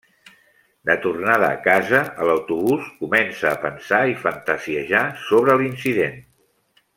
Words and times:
De 0.89 0.93
tornada 1.01 1.49
a 1.57 1.59
casa 1.67 1.99
a 2.23 2.25
l'autobús 2.29 2.87
comença 3.03 3.47
a 3.51 3.59
pensar 3.67 4.01
i 4.15 4.19
fantasiejar 4.25 5.05
sobre 5.27 5.59
l'incident. 5.63 6.19